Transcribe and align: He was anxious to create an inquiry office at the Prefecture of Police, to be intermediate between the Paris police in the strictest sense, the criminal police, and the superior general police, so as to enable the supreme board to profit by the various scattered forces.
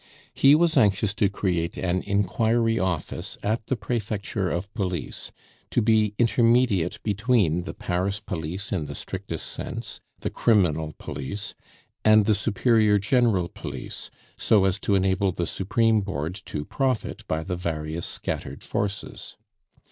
He 0.33 0.55
was 0.55 0.77
anxious 0.77 1.13
to 1.13 1.29
create 1.29 1.77
an 1.77 2.01
inquiry 2.01 2.79
office 2.79 3.37
at 3.43 3.67
the 3.67 3.75
Prefecture 3.75 4.49
of 4.49 4.73
Police, 4.73 5.31
to 5.69 5.79
be 5.79 6.15
intermediate 6.17 6.97
between 7.03 7.65
the 7.65 7.75
Paris 7.75 8.19
police 8.19 8.71
in 8.71 8.87
the 8.87 8.95
strictest 8.95 9.45
sense, 9.45 10.01
the 10.21 10.31
criminal 10.31 10.95
police, 10.97 11.53
and 12.03 12.25
the 12.25 12.33
superior 12.33 12.97
general 12.97 13.47
police, 13.47 14.09
so 14.39 14.65
as 14.65 14.79
to 14.79 14.95
enable 14.95 15.31
the 15.31 15.45
supreme 15.45 16.01
board 16.01 16.33
to 16.45 16.65
profit 16.65 17.23
by 17.27 17.43
the 17.43 17.55
various 17.55 18.07
scattered 18.07 18.63
forces. 18.63 19.37